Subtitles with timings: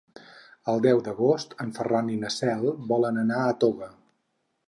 [0.71, 3.93] El deu d'agost en Ferran i na Cel volen anar a Toga.